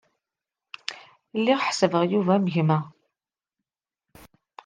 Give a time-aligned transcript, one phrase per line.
[1.37, 2.79] Lliɣ ḥesbeɣ Yuba am gma.